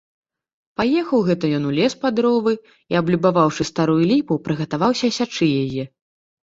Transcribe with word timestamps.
Паехаў 0.79 1.19
гэта 1.27 1.45
ён 1.59 1.67
у 1.71 1.75
лес 1.79 1.93
па 2.05 2.09
дровы 2.21 2.53
і, 2.57 2.73
аблюбаваўшы 3.03 3.63
старую 3.73 4.01
ліпу, 4.15 4.33
прыгатаваўся 4.51 5.07
сячы 5.21 5.45
яе. 5.65 5.83